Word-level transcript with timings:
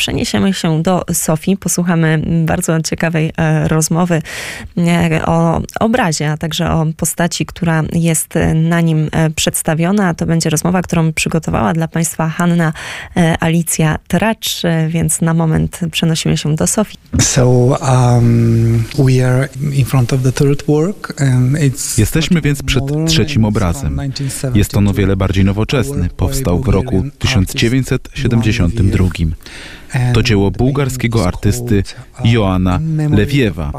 przeniesiemy 0.00 0.54
się 0.54 0.82
do 0.82 1.04
Sofii, 1.12 1.56
posłuchamy 1.56 2.22
bardzo 2.46 2.80
ciekawej 2.80 3.32
e, 3.36 3.68
rozmowy 3.68 4.22
e, 4.78 5.26
o 5.26 5.60
obrazie, 5.80 6.30
a 6.30 6.36
także 6.36 6.70
o 6.70 6.86
postaci, 6.96 7.46
która 7.46 7.82
jest 7.92 8.34
na 8.54 8.80
nim 8.80 9.08
e, 9.12 9.30
przedstawiona. 9.30 10.14
To 10.14 10.26
będzie 10.26 10.50
rozmowa, 10.50 10.82
którą 10.82 11.12
przygotowała 11.12 11.72
dla 11.72 11.88
Państwa 11.88 12.28
Hanna 12.28 12.72
Alicja 13.40 13.98
Tracz, 14.08 14.62
więc 14.88 15.20
na 15.20 15.34
moment 15.34 15.80
przenosimy 15.90 16.36
się 16.36 16.56
do 16.56 16.66
Sofii. 16.66 16.98
So, 17.20 17.48
um, 17.48 18.84
we 18.98 19.26
are 19.28 19.48
in 19.72 19.84
front 19.84 20.12
of 20.12 20.22
the 20.22 20.32
third 20.32 20.66
work 20.66 21.22
and 21.22 21.58
it's 21.58 21.98
Jesteśmy 21.98 22.40
więc 22.40 22.62
przed 22.62 22.84
trzecim 23.06 23.44
obrazem. 23.44 24.00
Jest 24.54 24.76
on 24.76 24.88
o 24.88 24.92
wiele 24.92 25.16
bardziej 25.16 25.44
nowoczesny. 25.44 26.08
Powstał 26.16 26.60
w 26.62 26.68
roku 26.68 27.04
1972. 27.18 29.08
To 30.14 30.22
dzieło 30.22 30.50
bułgarskiego 30.50 31.26
artysty 31.26 31.82
Joana 32.24 32.80
Lewiewa. 33.10 33.72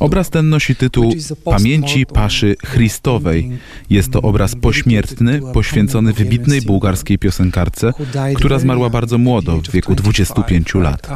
Obraz 0.00 0.30
ten 0.30 0.48
nosi 0.48 0.76
tytuł 0.76 1.14
Pamięci 1.44 2.06
Paszy 2.06 2.56
Chrystowej. 2.66 3.50
Jest 3.90 4.10
to 4.10 4.22
obraz 4.22 4.54
pośmiertny, 4.54 5.40
poświęcony 5.52 6.12
wybitnej 6.12 6.62
bułgarskiej 6.62 7.18
piosenkarce, 7.18 7.92
która 8.36 8.58
zmarła 8.58 8.90
bardzo 8.90 9.18
młodo, 9.18 9.60
w 9.68 9.70
wieku 9.70 9.94
25 9.94 10.74
lat. 10.74 11.08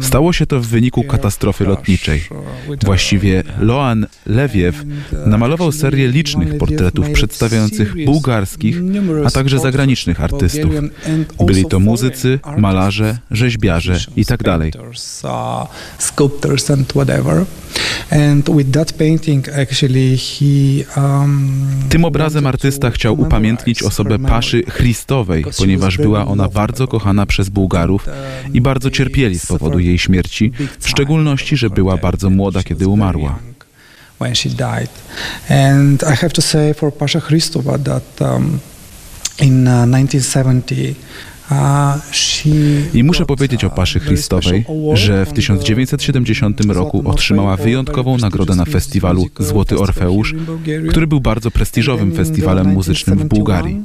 Stało 0.00 0.32
się 0.32 0.46
to 0.46 0.60
w 0.60 0.66
wyniku 0.66 1.04
katastrofy 1.04 1.64
lotniczej. 1.64 2.22
Właściwie 2.84 3.42
Loan 3.58 4.06
Lewiew 4.26 4.84
namalował 5.26 5.72
serię 5.72 6.08
licznych 6.08 6.58
portretów 6.58 7.10
przedstawiających 7.10 8.04
bułgarskich, 8.04 8.80
a 9.26 9.30
także 9.30 9.58
zagranicznych 9.58 10.20
artystów. 10.20 10.74
Byli 11.46 11.64
to 11.66 11.80
muzycy, 11.80 12.38
malarze, 12.56 13.18
rzeźbiarze 13.30 13.47
i 14.16 14.24
tak 14.24 14.42
dalej. 14.42 14.72
Tym 21.88 22.04
obrazem 22.04 22.46
artysta 22.46 22.90
chciał 22.90 23.20
upamiętnić 23.20 23.82
osobę 23.82 24.18
Paszy 24.18 24.62
Chrystowej, 24.62 25.44
ponieważ 25.58 25.96
była 25.96 26.26
ona 26.26 26.48
bardzo 26.48 26.88
kochana 26.88 27.26
przez 27.26 27.48
Bułgarów 27.48 28.06
i 28.52 28.60
bardzo 28.60 28.90
cierpieli 28.90 29.38
z 29.38 29.46
powodu 29.46 29.78
jej 29.78 29.98
śmierci, 29.98 30.52
w 30.80 30.88
szczególności, 30.88 31.56
że 31.56 31.70
była 31.70 31.96
bardzo 31.96 32.30
młoda, 32.30 32.62
kiedy 32.62 32.88
umarła. 32.88 33.38
When 34.20 34.34
she 34.34 34.48
died. 34.48 34.90
And 35.48 36.02
I 36.02 36.16
have 36.16 36.30
to 36.30 36.42
say 36.42 36.74
for 36.74 36.92
Pasha 36.92 37.20
Christova 37.20 37.78
that 37.78 38.20
um, 38.20 38.58
in 39.40 39.64
1970 39.64 40.96
uh, 41.50 41.98
i 42.94 43.04
muszę 43.04 43.26
powiedzieć 43.26 43.64
o 43.64 43.70
Paszy 43.70 44.00
Chrystowej, 44.00 44.64
że 44.94 45.26
w 45.26 45.32
1970 45.32 46.64
roku 46.64 47.02
otrzymała 47.04 47.56
wyjątkową 47.56 48.18
nagrodę 48.18 48.54
na 48.54 48.64
festiwalu 48.64 49.26
Złoty 49.38 49.78
Orfeusz, 49.78 50.34
który 50.90 51.06
był 51.06 51.20
bardzo 51.20 51.50
prestiżowym 51.50 52.12
festiwalem 52.12 52.66
muzycznym 52.66 53.18
w 53.18 53.24
Bułgarii. 53.24 53.82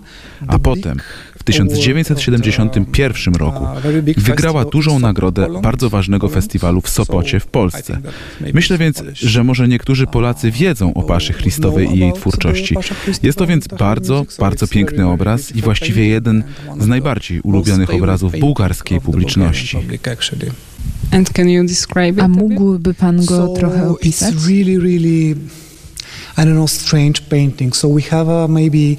A 0.48 0.60
potem 0.60 0.98
w 1.44 1.44
1971 1.44 3.36
roku 3.36 3.66
wygrała 4.18 4.66
dużą 4.66 5.00
nagrodę 5.00 5.48
bardzo 5.62 5.90
ważnego 5.90 6.30
festiwalu 6.30 6.82
w 6.82 6.90
Sopocie 6.90 7.40
w 7.40 7.48
Polsce. 7.48 8.00
Myślę 8.54 8.78
więc, 8.78 9.04
że 9.14 9.44
może 9.44 9.68
niektórzy 9.68 10.08
Polacy 10.08 10.52
wiedzą 10.52 10.94
o 10.94 11.04
Paszy 11.04 11.34
Chrystowej 11.34 11.96
i 11.96 12.00
jej 12.00 12.14
twórczości. 12.14 12.76
Jest 13.24 13.38
to 13.38 13.48
więc 13.48 13.68
bardzo, 13.68 14.26
bardzo 14.40 14.68
piękny 14.68 15.10
obraz 15.10 15.56
i 15.56 15.62
właściwie 15.62 16.08
jeden 16.08 16.44
z 16.80 16.88
najbardziej 16.88 17.42
ulubionych 17.42 17.94
obrazów 17.94 18.34
bułgarskiej 18.44 19.02
publiczności. 19.02 19.78
A 22.24 22.28
mógłby 22.28 22.94
pan 22.94 23.26
go 23.26 23.48
trochę 23.48 23.90
opisać? 23.90 24.36
I 26.38 26.42
don't 26.42 26.54
know, 26.54 26.68
strange 26.68 27.22
painting. 27.30 27.76
So 27.76 27.90
we 27.96 28.02
have 28.02 28.30
a 28.30 28.48
maybe 28.48 28.98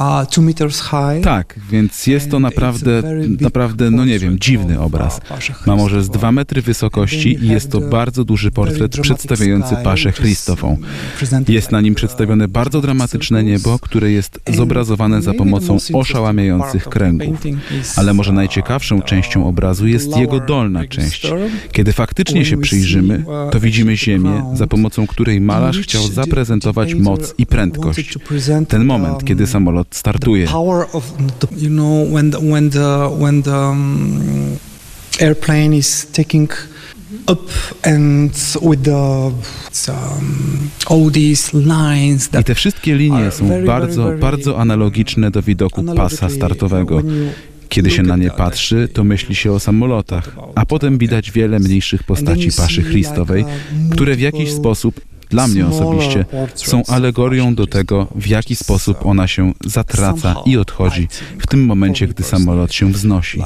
uh, 0.00 0.26
two 0.30 0.42
meters 0.42 0.80
high. 0.80 1.24
Tak, 1.24 1.60
więc 1.70 2.06
jest 2.06 2.30
to 2.30 2.40
naprawdę, 2.40 3.02
naprawdę, 3.40 3.90
no 3.90 4.04
nie 4.04 4.18
wiem, 4.18 4.38
dziwny 4.38 4.80
obraz. 4.80 5.20
Ma 5.66 5.76
może 5.76 6.04
z 6.04 6.10
dwa 6.10 6.32
metry 6.32 6.62
wysokości 6.62 7.38
i 7.44 7.48
jest 7.48 7.70
to 7.70 7.80
bardzo 7.80 8.24
duży 8.24 8.50
portret 8.50 9.00
przedstawiający 9.00 9.76
Paszę 9.84 10.12
Chrystową. 10.12 10.76
Jest 11.48 11.72
na 11.72 11.80
nim 11.80 11.94
przedstawione 11.94 12.48
bardzo 12.48 12.80
dramatyczne 12.80 13.44
niebo, 13.44 13.78
które 13.78 14.10
jest 14.10 14.40
zobrazowane 14.54 15.22
za 15.22 15.34
pomocą 15.34 15.76
oszałamiających 15.92 16.84
kręgów. 16.84 17.38
Ale 17.96 18.14
może 18.14 18.32
najciekawszą 18.32 19.02
częścią 19.02 19.46
obrazu 19.46 19.86
jest 19.86 20.16
jego 20.16 20.40
dolna 20.40 20.86
część. 20.86 21.32
Kiedy 21.72 21.92
faktycznie 21.92 22.44
się 22.44 22.56
przyjrzymy, 22.56 23.24
to 23.50 23.60
widzimy 23.60 23.96
ziemię, 23.96 24.44
za 24.54 24.66
pomocą 24.66 25.06
której 25.06 25.40
malarz 25.40 25.78
chciał 25.78 26.08
zaprezentować 26.08 26.71
moc 27.00 27.34
i 27.38 27.46
prędkość. 27.46 28.18
Ten 28.68 28.84
moment, 28.84 29.24
kiedy 29.24 29.46
samolot 29.46 29.86
startuje. 29.90 30.48
airplane 35.20 35.76
is 35.76 36.06
taking 36.12 36.68
um, 39.88 40.70
all 40.90 41.10
these 41.10 41.52
lines 41.52 42.30
I 42.40 42.44
te 42.44 42.54
wszystkie 42.54 42.94
linie 42.94 43.30
są 43.30 43.64
bardzo, 43.66 44.12
bardzo 44.20 44.60
analogiczne 44.60 45.30
do 45.30 45.42
widoku 45.42 45.84
pasa 45.84 46.28
startowego. 46.28 47.02
Kiedy 47.68 47.90
się 47.90 48.02
na 48.02 48.16
nie 48.16 48.30
patrzy, 48.30 48.88
to 48.92 49.04
myśli 49.04 49.34
się 49.34 49.52
o 49.52 49.60
samolotach, 49.60 50.36
a 50.54 50.66
potem 50.66 50.98
widać 50.98 51.30
wiele 51.30 51.58
mniejszych 51.58 52.02
postaci 52.02 52.48
paszy 52.56 52.82
Chrystowej, 52.82 53.44
które 53.90 54.16
w 54.16 54.20
jakiś 54.20 54.52
sposób 54.52 55.00
dla 55.32 55.48
mnie 55.48 55.66
osobiście 55.66 56.24
są 56.54 56.82
alegorią 56.88 57.54
do 57.54 57.66
tego, 57.66 58.06
w 58.14 58.26
jaki 58.26 58.56
sposób 58.56 59.06
ona 59.06 59.28
się 59.28 59.52
zatraca 59.66 60.34
i 60.46 60.56
odchodzi 60.56 61.08
w 61.38 61.46
tym 61.46 61.64
momencie, 61.64 62.08
gdy 62.08 62.22
samolot 62.22 62.72
się 62.72 62.92
wznosi. 62.92 63.40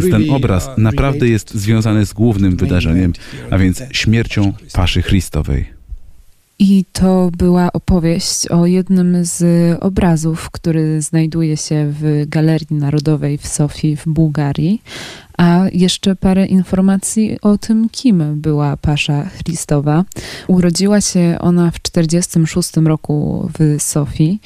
Więc 0.00 0.10
ten 0.10 0.30
obraz 0.30 0.68
naprawdę 0.76 1.28
jest 1.28 1.54
związany 1.54 2.06
z 2.06 2.12
głównym 2.12 2.56
wydarzeniem, 2.56 3.12
a 3.50 3.58
więc 3.58 3.82
śmiercią 3.92 4.52
Paszy 4.72 5.02
Chrystowej. 5.02 5.73
I 6.66 6.84
to 6.92 7.30
była 7.38 7.72
opowieść 7.72 8.48
o 8.48 8.66
jednym 8.66 9.24
z 9.24 9.42
obrazów, 9.82 10.50
który 10.50 11.02
znajduje 11.02 11.56
się 11.56 11.86
w 12.00 12.24
Galerii 12.28 12.66
Narodowej 12.70 13.38
w 13.38 13.46
Sofii 13.46 13.96
w 13.96 14.04
Bułgarii. 14.06 14.82
A 15.38 15.64
jeszcze 15.72 16.16
parę 16.16 16.46
informacji 16.46 17.38
o 17.42 17.58
tym, 17.58 17.88
kim 17.88 18.40
była 18.40 18.76
Pasza 18.76 19.28
Christowa. 19.44 20.04
Urodziła 20.46 21.00
się 21.00 21.36
ona 21.40 21.70
w 21.70 21.78
1946 21.78 22.86
roku 22.86 23.48
w 23.58 23.82
Sofii, 23.82 24.40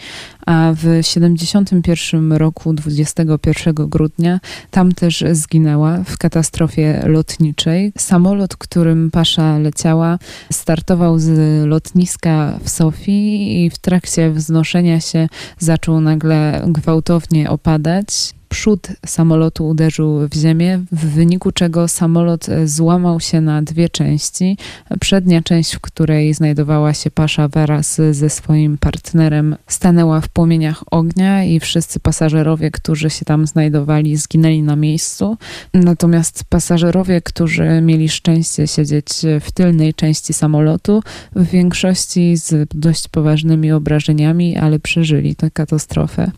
a 0.46 0.72
w 0.74 0.80
1971 0.80 2.32
roku 2.32 2.72
21 2.72 3.74
grudnia 3.74 4.40
tam 4.70 4.92
też 4.92 5.24
zginęła 5.32 5.98
w 6.04 6.18
katastrofie 6.18 7.02
lotniczej. 7.06 7.92
Samolot, 7.98 8.56
którym 8.56 9.10
Pasza 9.10 9.58
leciała, 9.58 10.18
startował 10.52 11.18
z 11.18 11.66
lotniska 11.66 12.58
w 12.62 12.68
Sofii 12.68 13.64
i 13.64 13.70
w 13.70 13.78
trakcie 13.78 14.30
wznoszenia 14.30 15.00
się 15.00 15.28
zaczął 15.58 16.00
nagle 16.00 16.64
gwałtownie 16.66 17.50
opadać 17.50 18.37
przód 18.58 18.88
samolotu 19.06 19.68
uderzył 19.68 20.28
w 20.28 20.34
ziemię, 20.34 20.80
w 20.92 21.06
wyniku 21.06 21.52
czego 21.52 21.88
samolot 21.88 22.48
e, 22.48 22.68
złamał 22.68 23.20
się 23.20 23.40
na 23.40 23.62
dwie 23.62 23.88
części. 23.88 24.56
Przednia 25.00 25.42
część, 25.42 25.74
w 25.74 25.80
której 25.80 26.34
znajdowała 26.34 26.94
się 26.94 27.10
Pasza 27.10 27.48
wraz 27.48 28.00
ze 28.10 28.30
swoim 28.30 28.78
partnerem, 28.78 29.56
stanęła 29.66 30.20
w 30.20 30.28
płomieniach 30.28 30.84
ognia 30.90 31.44
i 31.44 31.60
wszyscy 31.60 32.00
pasażerowie, 32.00 32.70
którzy 32.70 33.10
się 33.10 33.24
tam 33.24 33.46
znajdowali, 33.46 34.16
zginęli 34.16 34.62
na 34.62 34.76
miejscu. 34.76 35.36
Natomiast 35.74 36.44
pasażerowie, 36.48 37.20
którzy 37.20 37.80
mieli 37.82 38.08
szczęście 38.08 38.66
siedzieć 38.66 39.08
w 39.40 39.52
tylnej 39.52 39.94
części 39.94 40.32
samolotu, 40.32 41.02
w 41.36 41.50
większości 41.50 42.36
z 42.36 42.68
dość 42.74 43.08
poważnymi 43.08 43.72
obrażeniami, 43.72 44.56
ale 44.56 44.78
przeżyli 44.78 45.36
tę 45.36 45.50
katastrofę. 45.50 46.30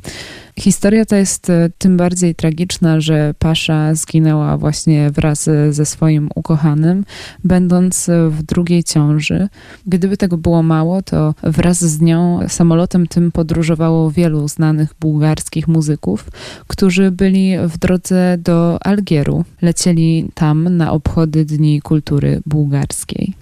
Historia 0.58 1.05
ta 1.05 1.17
jest 1.17 1.50
e, 1.50 1.70
tym 1.79 1.97
bardziej 1.97 2.35
tragiczna, 2.35 3.00
że 3.00 3.35
Pasza 3.38 3.94
zginęła 3.94 4.56
właśnie 4.56 5.11
wraz 5.11 5.49
ze 5.70 5.87
swoim 5.87 6.29
ukochanym, 6.35 7.05
będąc 7.44 8.11
w 8.29 8.43
drugiej 8.43 8.85
ciąży. 8.85 9.49
Gdyby 9.87 10.17
tego 10.17 10.37
było 10.37 10.62
mało, 10.62 11.02
to 11.02 11.35
wraz 11.43 11.85
z 11.85 12.00
nią 12.00 12.41
samolotem 12.49 13.06
tym 13.06 13.32
podróżowało 13.32 14.11
wielu 14.11 14.49
znanych 14.49 14.94
bułgarskich 15.00 15.69
muzyków, 15.69 16.31
którzy 16.67 17.11
byli 17.11 17.58
w 17.69 17.79
drodze 17.79 18.38
do 18.38 18.79
Algieru. 18.82 19.44
Lecieli 19.62 20.31
tam 20.35 20.76
na 20.76 20.93
obchody 20.93 21.44
Dni 21.44 21.82
Kultury 21.82 22.41
Bułgarskiej. 22.47 23.35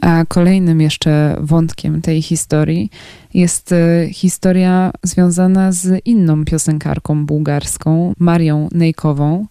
A 0.00 0.24
kolejnym 0.24 0.80
jeszcze 0.80 1.36
wątkiem 1.40 2.02
tej 2.02 2.22
historii 2.22 2.90
jest 3.34 3.72
e, 3.72 4.08
historia 4.12 4.92
związana 5.02 5.72
z 5.72 6.06
inną 6.06 6.44
piosenkarką 6.44 7.26
bułgarską, 7.26 8.12
Marią 8.18 8.68
Nejkową, 8.72 9.46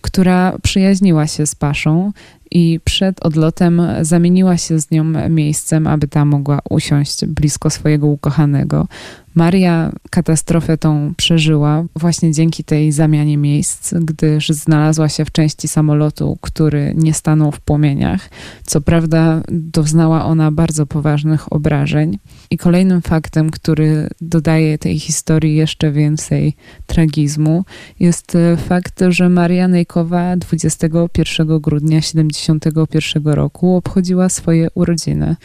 która 0.00 0.58
przyjaźniła 0.62 1.26
się 1.26 1.46
z 1.46 1.54
Paszą 1.54 2.12
i 2.54 2.80
przed 2.84 3.26
odlotem 3.26 3.82
zamieniła 4.02 4.56
się 4.56 4.80
z 4.80 4.90
nią 4.90 5.04
miejscem, 5.28 5.86
aby 5.86 6.08
ta 6.08 6.24
mogła 6.24 6.58
usiąść 6.70 7.26
blisko 7.26 7.70
swojego 7.70 8.06
ukochanego. 8.06 8.86
Maria 9.34 9.92
katastrofę 10.10 10.78
tą 10.78 11.14
przeżyła 11.16 11.84
właśnie 11.96 12.32
dzięki 12.32 12.64
tej 12.64 12.92
zamianie 12.92 13.36
miejsc, 13.36 13.94
gdyż 13.94 14.48
znalazła 14.48 15.08
się 15.08 15.24
w 15.24 15.32
części 15.32 15.68
samolotu, 15.68 16.38
który 16.40 16.92
nie 16.96 17.14
stanął 17.14 17.52
w 17.52 17.60
płomieniach. 17.60 18.30
Co 18.64 18.80
prawda 18.80 19.42
doznała 19.48 20.24
ona 20.24 20.50
bardzo 20.50 20.86
poważnych 20.86 21.52
obrażeń. 21.52 22.18
I 22.50 22.58
kolejnym 22.58 23.02
faktem, 23.02 23.50
który 23.50 24.08
dodaje 24.20 24.78
tej 24.78 24.98
historii 24.98 25.56
jeszcze 25.56 25.92
więcej 25.92 26.56
tragizmu, 26.86 27.64
jest 28.00 28.36
fakt, 28.68 29.00
że 29.08 29.28
Maria 29.28 29.68
Nejkowa 29.68 30.36
21 30.36 31.60
grudnia 31.60 32.00
1971 32.42 33.32
roku 33.34 33.76
obchodziła 33.76 34.28
swoje 34.28 34.68
urodziny. 34.74 35.36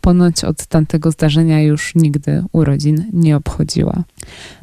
Ponoć 0.00 0.44
od 0.44 0.66
tamtego 0.66 1.10
zdarzenia 1.10 1.62
już 1.62 1.94
nigdy 1.94 2.44
urodzin 2.52 3.04
nie 3.12 3.36
obchodziła. 3.36 4.04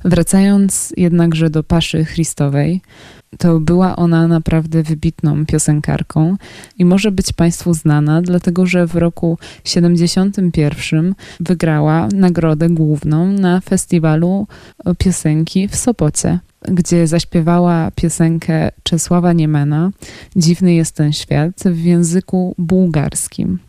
Wracając 0.06 0.94
jednakże 0.98 1.50
do 1.50 1.64
Paszy 1.64 2.06
Christowej, 2.06 2.82
to 3.38 3.60
była 3.60 3.96
ona 3.96 4.28
naprawdę 4.28 4.84
wybitną 4.84 5.46
piosenkarką 5.46 6.38
i 6.78 6.86
może 6.86 7.12
być 7.12 7.34
Państwu 7.34 7.74
znana, 7.74 8.22
dlatego 8.22 8.66
że 8.66 8.88
w 8.88 8.96
roku 8.96 9.38
71 9.64 11.16
wygrała 11.40 12.08
nagrodę 12.14 12.70
główną 12.70 13.32
na 13.32 13.62
festiwalu 13.62 14.48
piosenki 14.98 15.68
w 15.68 15.76
Sopocie 15.76 16.40
gdzie 16.62 17.08
zaśpiewała 17.08 17.92
piosenkę 17.96 18.72
Czesława 18.84 19.34
Niemena 19.34 19.92
Dziwny 20.36 20.74
jest 20.74 20.96
ten 20.96 21.14
świat 21.14 21.64
w 21.66 21.84
języku 21.84 22.56
bułgarskim. 22.58 23.60